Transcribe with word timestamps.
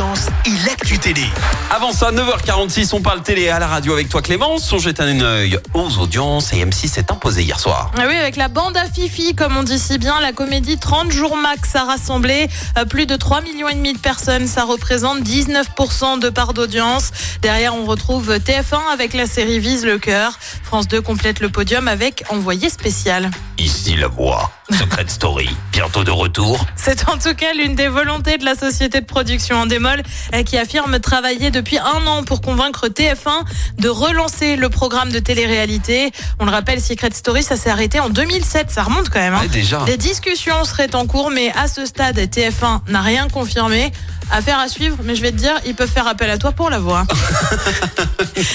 audience 0.00 0.28
et 0.46 0.66
l'actu 0.66 0.98
télé. 0.98 1.24
Avant 1.70 1.92
ça, 1.92 2.10
9h46, 2.10 2.94
on 2.94 3.02
parle 3.02 3.22
télé 3.22 3.50
à 3.50 3.58
la 3.58 3.66
radio 3.66 3.92
avec 3.92 4.08
toi 4.08 4.22
Clémence. 4.22 4.72
On 4.72 4.78
jette 4.78 5.00
un 5.00 5.20
œil 5.20 5.58
aux 5.74 5.98
audiences 5.98 6.52
et 6.52 6.64
M6 6.64 6.88
s'est 6.88 7.10
imposé 7.10 7.42
hier 7.42 7.60
soir. 7.60 7.90
Ah 7.98 8.04
oui, 8.08 8.14
avec 8.14 8.36
la 8.36 8.48
bande 8.48 8.76
à 8.76 8.86
Fifi, 8.86 9.34
comme 9.34 9.56
on 9.56 9.62
dit 9.62 9.78
si 9.78 9.98
bien, 9.98 10.18
la 10.20 10.32
comédie 10.32 10.78
30 10.78 11.10
jours 11.10 11.36
max 11.36 11.76
a 11.76 11.84
rassemblé 11.84 12.48
euh, 12.78 12.84
plus 12.86 13.06
de 13.06 13.16
3 13.16 13.42
millions 13.42 13.68
et 13.68 13.74
demi 13.74 13.92
de 13.92 13.98
personnes. 13.98 14.46
Ça 14.46 14.64
représente 14.64 15.20
19% 15.20 16.18
de 16.18 16.30
part 16.30 16.54
d'audience. 16.54 17.10
Derrière, 17.42 17.74
on 17.74 17.84
retrouve 17.84 18.30
TF1 18.36 18.92
avec 18.92 19.12
la 19.12 19.26
série 19.26 19.58
Vise 19.58 19.84
le 19.84 19.98
cœur. 19.98 20.38
France 20.62 20.88
2 20.88 21.02
complète 21.02 21.40
le 21.40 21.50
podium 21.50 21.88
avec 21.88 22.24
Envoyé 22.30 22.70
spécial. 22.70 23.30
Ici 23.62 23.94
la 23.94 24.08
voix, 24.08 24.50
Secret 24.70 25.04
Story, 25.08 25.50
bientôt 25.70 26.02
de 26.02 26.10
retour. 26.10 26.64
C'est 26.76 27.06
en 27.10 27.18
tout 27.18 27.34
cas 27.34 27.52
l'une 27.52 27.74
des 27.74 27.88
volontés 27.88 28.38
de 28.38 28.44
la 28.46 28.54
société 28.54 29.02
de 29.02 29.04
production 29.04 29.56
Endemol 29.56 30.02
euh, 30.34 30.42
qui 30.44 30.56
affirme 30.56 30.98
travailler 30.98 31.50
depuis 31.50 31.76
un 31.76 32.06
an 32.06 32.24
pour 32.24 32.40
convaincre 32.40 32.88
TF1 32.88 33.44
de 33.78 33.88
relancer 33.90 34.56
le 34.56 34.70
programme 34.70 35.12
de 35.12 35.18
télé-réalité. 35.18 36.10
On 36.38 36.46
le 36.46 36.50
rappelle, 36.50 36.80
Secret 36.80 37.10
Story, 37.12 37.42
ça 37.42 37.56
s'est 37.56 37.68
arrêté 37.68 38.00
en 38.00 38.08
2007. 38.08 38.70
Ça 38.70 38.82
remonte 38.82 39.10
quand 39.10 39.20
même. 39.20 39.34
hein. 39.34 39.40
Ouais, 39.42 39.48
déjà. 39.48 39.80
Des 39.84 39.98
discussions 39.98 40.64
seraient 40.64 40.94
en 40.94 41.06
cours, 41.06 41.30
mais 41.30 41.52
à 41.54 41.68
ce 41.68 41.84
stade, 41.84 42.18
TF1 42.18 42.80
n'a 42.88 43.02
rien 43.02 43.28
confirmé. 43.28 43.92
Affaire 44.32 44.58
à 44.58 44.68
suivre, 44.68 44.96
mais 45.02 45.14
je 45.16 45.22
vais 45.22 45.32
te 45.32 45.36
dire, 45.36 45.54
ils 45.66 45.74
peuvent 45.74 45.90
faire 45.90 46.06
appel 46.06 46.30
à 46.30 46.38
toi 46.38 46.52
pour 46.52 46.70
la 46.70 46.78
voix. 46.78 47.04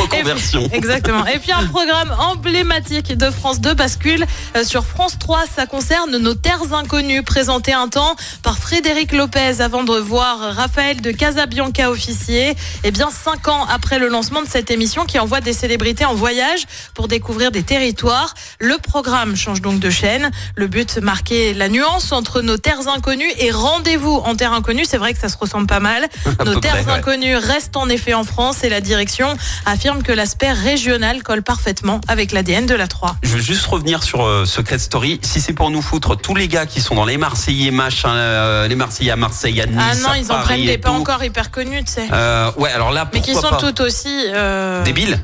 Reconversion. 0.00 0.60
Et 0.62 0.68
puis- 0.68 0.78
exactement. 0.78 1.26
Et 1.26 1.38
puis 1.38 1.52
un 1.52 1.66
programme 1.66 2.14
emblématique 2.18 3.16
de 3.16 3.30
France 3.30 3.60
2 3.60 3.74
bascule 3.74 4.24
euh, 4.56 4.64
sur 4.64 4.84
France 4.84 5.18
3. 5.18 5.44
Ça 5.54 5.66
concerne 5.66 6.16
nos 6.16 6.34
terres 6.34 6.72
inconnues, 6.72 7.22
présenté 7.22 7.72
un 7.72 7.88
temps 7.88 8.16
par 8.42 8.58
Frédéric 8.58 9.12
Lopez 9.12 9.60
avant 9.60 9.84
de 9.84 9.92
voir 9.98 10.38
Raphaël 10.54 11.00
de 11.00 11.10
Casabianca 11.10 11.90
officier. 11.90 12.54
Et 12.84 12.90
bien 12.90 13.10
cinq 13.10 13.48
ans 13.48 13.66
après 13.70 13.98
le 13.98 14.08
lancement 14.08 14.42
de 14.42 14.48
cette 14.48 14.70
émission 14.70 15.04
qui 15.04 15.18
envoie 15.18 15.40
des 15.40 15.52
célébrités 15.52 16.04
en 16.04 16.14
voyage 16.14 16.66
pour 16.94 17.08
découvrir 17.08 17.50
des 17.50 17.62
territoires, 17.62 18.34
le 18.60 18.78
programme 18.78 19.36
change 19.36 19.60
donc 19.60 19.80
de 19.80 19.90
chaîne. 19.90 20.30
Le 20.56 20.66
but 20.66 20.98
marquer 20.98 21.54
la 21.54 21.68
nuance 21.68 22.12
entre 22.12 22.40
nos 22.40 22.56
terres 22.56 22.88
inconnues 22.88 23.30
et 23.38 23.50
rendez-vous 23.50 24.16
en 24.24 24.34
terre 24.34 24.52
inconnue. 24.52 24.84
C'est 24.86 24.98
vrai 24.98 25.12
que 25.12 25.20
ça 25.20 25.28
se 25.28 25.36
ressemble 25.36 25.57
pas 25.66 25.80
mal. 25.80 26.06
Nos 26.44 26.60
terres 26.60 26.72
près, 26.72 26.84
ouais. 26.84 26.92
inconnues 26.92 27.36
restent 27.36 27.76
en 27.76 27.88
effet 27.88 28.14
en 28.14 28.24
France 28.24 28.64
et 28.64 28.68
la 28.68 28.80
direction 28.80 29.36
affirme 29.66 30.02
que 30.02 30.12
l'aspect 30.12 30.52
régional 30.52 31.22
colle 31.22 31.42
parfaitement 31.42 32.00
avec 32.08 32.32
l'ADN 32.32 32.66
de 32.66 32.74
la 32.74 32.86
3. 32.88 33.16
Je 33.22 33.28
veux 33.30 33.40
juste 33.40 33.66
revenir 33.66 34.02
sur 34.02 34.24
euh, 34.24 34.44
Secret 34.44 34.78
Story. 34.78 35.20
Si 35.22 35.40
c'est 35.40 35.52
pour 35.52 35.70
nous 35.70 35.82
foutre 35.82 36.16
tous 36.16 36.34
les 36.34 36.48
gars 36.48 36.66
qui 36.66 36.80
sont 36.80 36.94
dans 36.94 37.04
les 37.04 37.16
Marseillais, 37.18 37.70
machin, 37.70 38.10
euh, 38.10 38.68
les 38.68 38.76
Marseillais 38.76 39.10
à 39.12 39.16
Marseille, 39.16 39.60
à 39.60 39.66
Nice, 39.66 39.76
Ah 39.78 39.94
non, 39.96 40.08
à 40.10 40.18
ils 40.18 40.24
en 40.24 40.28
Paris 40.28 40.44
prennent 40.44 40.60
et 40.60 40.66
des 40.66 40.78
pas 40.78 40.90
tout. 40.90 40.94
encore 40.96 41.22
hyper 41.24 41.50
connus, 41.50 41.84
tu 41.84 41.92
sais. 41.92 42.08
Euh, 42.12 42.50
ouais, 42.56 42.70
alors 42.70 42.90
là, 42.92 43.08
mais 43.12 43.20
qui 43.20 43.34
sont 43.34 43.42
pas 43.42 43.56
toutes 43.56 43.80
aussi. 43.80 44.08
euh, 44.28 44.82
Débiles 44.84 45.18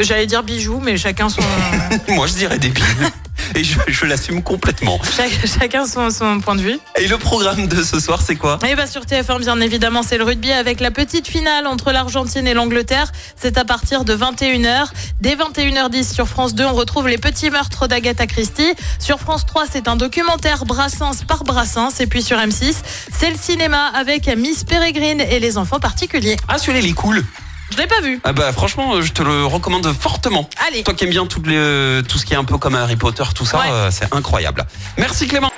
J'allais 0.00 0.26
dire 0.26 0.44
bijoux, 0.44 0.80
mais 0.80 0.96
chacun 0.96 1.28
son, 1.28 1.40
Moi, 2.08 2.26
je 2.28 2.34
dirais 2.34 2.58
débiles. 2.58 2.84
Et 3.54 3.64
je, 3.64 3.78
je 3.88 4.04
l'assume 4.06 4.42
complètement. 4.42 4.98
chac- 5.16 5.46
chacun 5.60 5.86
son, 5.86 6.10
son 6.10 6.40
point 6.40 6.54
de 6.56 6.62
vue. 6.62 6.78
Et 6.98 7.06
le 7.08 7.18
programme 7.18 7.66
de 7.68 7.82
ce 7.82 8.00
soir, 8.00 8.20
c'est 8.22 8.36
quoi? 8.36 8.58
Et 8.68 8.74
bah 8.74 8.86
sur 8.86 9.02
TF1, 9.02 9.40
bien 9.40 9.60
évidemment, 9.60 10.02
c'est 10.02 10.18
le 10.18 10.24
rugby 10.24 10.52
avec 10.52 10.80
la 10.80 10.90
petite 10.90 11.26
finale 11.28 11.66
entre 11.66 11.92
l'Argentine 11.92 12.46
et 12.46 12.54
l'Angleterre. 12.54 13.12
C'est 13.36 13.56
à 13.58 13.64
partir 13.64 14.04
de 14.04 14.14
21h. 14.16 14.86
Dès 15.20 15.36
21h10 15.36 16.12
sur 16.12 16.28
France 16.28 16.54
2, 16.54 16.64
on 16.64 16.72
retrouve 16.74 17.08
les 17.08 17.18
petits 17.18 17.50
meurtres 17.50 17.86
d'Agatha 17.86 18.26
Christie. 18.26 18.74
Sur 18.98 19.18
France 19.20 19.46
3, 19.46 19.64
c'est 19.72 19.88
un 19.88 19.96
documentaire 19.96 20.64
Brassens 20.64 21.24
par 21.26 21.44
Brassens. 21.44 22.00
Et 22.00 22.06
puis 22.06 22.22
sur 22.22 22.38
M6, 22.38 22.74
c'est 23.12 23.30
le 23.30 23.36
cinéma 23.40 23.86
avec 23.94 24.26
Miss 24.36 24.64
Peregrine 24.64 25.20
et 25.20 25.38
les 25.40 25.58
enfants 25.58 25.80
particuliers. 25.80 26.36
Ah, 26.48 26.58
celui-là, 26.58 26.80
il 26.80 26.90
est 26.90 26.92
cool. 26.92 27.24
Je 27.70 27.76
l'ai 27.78 27.86
pas 27.86 28.00
vu. 28.00 28.20
Ah 28.24 28.32
bah 28.32 28.52
franchement, 28.52 29.00
je 29.02 29.12
te 29.12 29.22
le 29.22 29.44
recommande 29.44 29.92
fortement. 29.98 30.48
Allez. 30.68 30.82
Toi 30.82 30.94
qui 30.94 31.04
aimes 31.04 31.10
bien 31.10 31.26
tout, 31.26 31.42
les, 31.44 32.02
tout 32.08 32.18
ce 32.18 32.24
qui 32.24 32.32
est 32.32 32.36
un 32.36 32.44
peu 32.44 32.58
comme 32.58 32.74
Harry 32.74 32.96
Potter, 32.96 33.24
tout 33.34 33.44
ça, 33.44 33.58
Ouais. 33.58 33.64
euh, 33.70 33.90
c'est 33.90 34.12
incroyable. 34.14 34.64
Merci 34.96 35.26
Clément. 35.26 35.50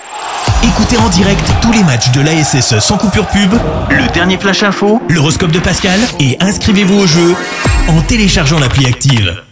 Écoutez 0.65 0.97
en 0.97 1.09
direct 1.09 1.47
tous 1.63 1.71
les 1.73 1.85
matchs 1.85 2.11
de 2.11 2.21
l'ASSE 2.21 2.79
sans 2.81 2.97
coupure 2.99 3.27
pub, 3.29 3.55
le 3.91 4.07
dernier 4.13 4.39
flash 4.39 4.63
info, 4.65 5.01
l'horoscope 5.09 5.53
de 5.53 5.61
Pascal 5.61 6.01
et 6.19 6.37
inscrivez-vous 6.41 6.99
au 6.99 7.07
jeu 7.07 7.37
en 7.89 8.01
téléchargeant 8.03 8.59
l'appli 8.59 8.87
active. 8.87 9.43